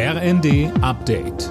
RND 0.00 0.70
Update. 0.80 1.48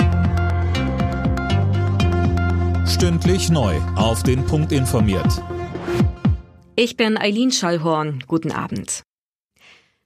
Stündlich 2.87 3.49
neu. 3.49 3.75
Auf 3.97 4.23
den 4.23 4.45
Punkt 4.45 4.71
informiert. 4.71 5.43
Ich 6.77 6.95
bin 6.95 7.17
Eileen 7.17 7.51
Schallhorn. 7.51 8.23
Guten 8.25 8.53
Abend. 8.53 9.03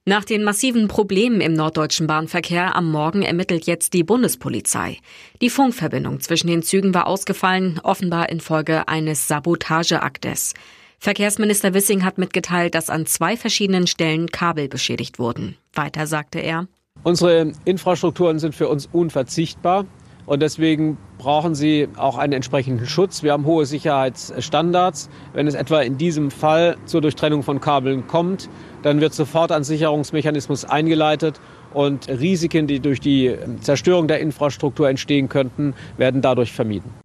Nach 0.06 0.24
den 0.24 0.42
massiven 0.42 0.88
Problemen 0.88 1.40
im 1.40 1.52
norddeutschen 1.52 2.08
Bahnverkehr 2.08 2.74
am 2.74 2.90
Morgen 2.90 3.22
ermittelt 3.22 3.66
jetzt 3.66 3.92
die 3.94 4.02
Bundespolizei. 4.02 4.98
Die 5.40 5.48
Funkverbindung 5.48 6.18
zwischen 6.18 6.48
den 6.48 6.64
Zügen 6.64 6.94
war 6.94 7.06
ausgefallen, 7.06 7.78
offenbar 7.84 8.28
infolge 8.28 8.88
eines 8.88 9.28
Sabotageaktes. 9.28 10.54
Verkehrsminister 10.98 11.74
Wissing 11.74 12.04
hat 12.04 12.18
mitgeteilt, 12.18 12.74
dass 12.74 12.90
an 12.90 13.06
zwei 13.06 13.36
verschiedenen 13.36 13.86
Stellen 13.86 14.32
Kabel 14.32 14.66
beschädigt 14.66 15.20
wurden. 15.20 15.56
Weiter 15.72 16.08
sagte 16.08 16.40
er, 16.40 16.66
Unsere 17.04 17.50
Infrastrukturen 17.64 18.38
sind 18.38 18.54
für 18.54 18.68
uns 18.68 18.88
unverzichtbar 18.92 19.86
und 20.24 20.40
deswegen 20.40 20.98
brauchen 21.18 21.56
sie 21.56 21.88
auch 21.96 22.16
einen 22.16 22.32
entsprechenden 22.32 22.86
Schutz. 22.86 23.24
Wir 23.24 23.32
haben 23.32 23.44
hohe 23.44 23.66
Sicherheitsstandards. 23.66 25.10
Wenn 25.32 25.48
es 25.48 25.54
etwa 25.54 25.80
in 25.80 25.98
diesem 25.98 26.30
Fall 26.30 26.76
zur 26.84 27.00
Durchtrennung 27.00 27.42
von 27.42 27.60
Kabeln 27.60 28.06
kommt, 28.06 28.48
dann 28.82 29.00
wird 29.00 29.14
sofort 29.14 29.50
ein 29.50 29.64
Sicherungsmechanismus 29.64 30.64
eingeleitet 30.64 31.40
und 31.74 32.08
Risiken, 32.08 32.68
die 32.68 32.78
durch 32.78 33.00
die 33.00 33.34
Zerstörung 33.62 34.06
der 34.06 34.20
Infrastruktur 34.20 34.88
entstehen 34.88 35.28
könnten, 35.28 35.74
werden 35.96 36.22
dadurch 36.22 36.52
vermieden. 36.52 37.01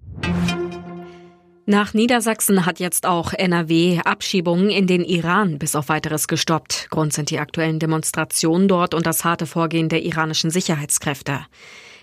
Nach 1.69 1.93
Niedersachsen 1.93 2.65
hat 2.65 2.79
jetzt 2.79 3.05
auch 3.05 3.33
NRW 3.33 3.99
Abschiebungen 4.05 4.69
in 4.69 4.87
den 4.87 5.03
Iran 5.03 5.59
bis 5.59 5.75
auf 5.75 5.89
weiteres 5.89 6.29
gestoppt. 6.29 6.87
Grund 6.91 7.11
sind 7.11 7.29
die 7.29 7.39
aktuellen 7.39 7.77
Demonstrationen 7.77 8.69
dort 8.69 8.93
und 8.93 9.05
das 9.05 9.25
harte 9.25 9.45
Vorgehen 9.45 9.89
der 9.89 10.01
iranischen 10.01 10.49
Sicherheitskräfte. 10.49 11.41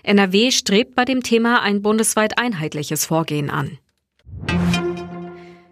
NRW 0.03 0.51
strebt 0.51 0.93
bei 0.93 1.03
dem 1.03 1.23
Thema 1.23 1.63
ein 1.63 1.81
bundesweit 1.81 2.37
einheitliches 2.37 3.07
Vorgehen 3.07 3.49
an. 3.49 3.79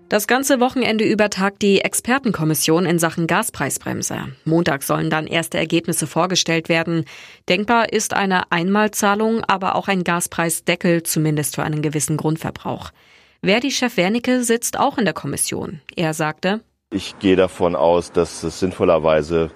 Das 0.10 0.26
ganze 0.26 0.60
Wochenende 0.60 1.06
über 1.06 1.30
tagt 1.30 1.62
die 1.62 1.82
Expertenkommission 1.82 2.88
in 2.88 2.98
Sachen 2.98 3.28
Gaspreisbremse. 3.28 4.18
Montag 4.44 4.82
sollen 4.82 5.12
dann 5.12 5.28
erste 5.28 5.60
Ergebnisse 5.60 6.08
vorgestellt 6.08 6.68
werden. 6.68 7.06
Denkbar 7.48 7.94
ist 7.94 8.16
eine 8.16 8.52
Einmalzahlung, 8.52 9.44
aber 9.44 9.76
auch 9.76 9.88
ein 9.88 10.04
Gaspreisdeckel, 10.04 11.04
zumindest 11.04 11.54
für 11.54 11.64
einen 11.64 11.84
gewissen 11.84 12.18
Grundverbrauch. 12.18 12.90
Verdi-Chef 13.46 13.98
Wernicke 13.98 14.42
sitzt 14.46 14.80
auch 14.80 14.98
in 14.98 15.04
der 15.04 15.14
Kommission. 15.14 15.82
Er 15.98 16.14
sagte, 16.14 16.62
ich 16.92 17.20
gehe 17.20 17.36
davon 17.36 17.76
aus, 17.76 18.14
dass 18.14 18.42
es 18.44 18.62
sinnvollerweise 18.62 19.52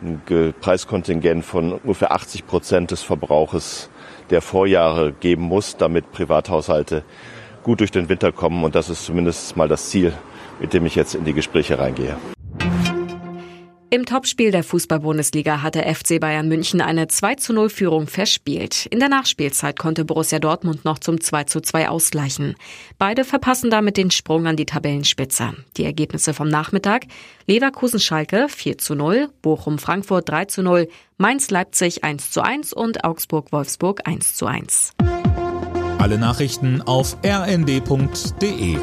ein 0.00 0.54
Preiskontingent 0.60 1.44
von 1.44 1.72
ungefähr 1.72 2.12
80 2.12 2.46
Prozent 2.46 2.92
des 2.92 3.02
Verbrauches 3.02 3.90
der 4.30 4.42
Vorjahre 4.42 5.12
geben 5.12 5.42
muss, 5.42 5.76
damit 5.76 6.12
Privathaushalte 6.12 7.02
gut 7.64 7.80
durch 7.80 7.90
den 7.90 8.08
Winter 8.08 8.30
kommen. 8.30 8.62
Und 8.62 8.76
das 8.76 8.90
ist 8.90 9.04
zumindest 9.04 9.56
mal 9.56 9.66
das 9.66 9.88
Ziel, 9.88 10.12
mit 10.60 10.72
dem 10.72 10.86
ich 10.86 10.94
jetzt 10.94 11.16
in 11.16 11.24
die 11.24 11.32
Gespräche 11.32 11.80
reingehe. 11.80 12.16
Im 13.96 14.04
Topspiel 14.04 14.50
der 14.50 14.62
Fußball-Bundesliga 14.62 15.62
hatte 15.62 15.82
FC 15.82 16.20
Bayern 16.20 16.48
München 16.48 16.82
eine 16.82 17.08
2 17.08 17.36
zu 17.36 17.54
0 17.54 17.70
Führung 17.70 18.08
verspielt. 18.08 18.84
In 18.90 18.98
der 18.98 19.08
Nachspielzeit 19.08 19.78
konnte 19.78 20.04
Borussia 20.04 20.38
Dortmund 20.38 20.84
noch 20.84 20.98
zum 20.98 21.18
2 21.18 21.44
zu 21.44 21.62
2 21.62 21.88
ausgleichen. 21.88 22.56
Beide 22.98 23.24
verpassen 23.24 23.70
damit 23.70 23.96
den 23.96 24.10
Sprung 24.10 24.46
an 24.46 24.56
die 24.56 24.66
Tabellenspitze. 24.66 25.54
Die 25.78 25.84
Ergebnisse 25.84 26.34
vom 26.34 26.46
Nachmittag 26.46 27.06
Leverkusen-Schalke 27.46 28.48
4 28.50 28.76
zu 28.76 28.96
0, 28.96 29.30
Bochum-Frankfurt 29.40 30.28
3 30.28 30.44
zu 30.44 30.62
0, 30.62 30.88
Mainz-Leipzig 31.16 32.04
1 32.04 32.30
zu 32.30 32.42
1 32.42 32.74
und 32.74 33.02
Augsburg-Wolfsburg 33.02 34.02
1 34.04 34.34
zu 34.34 34.44
1. 34.44 34.92
Alle 35.96 36.18
Nachrichten 36.18 36.82
auf 36.82 37.16
rnd.de 37.24 38.76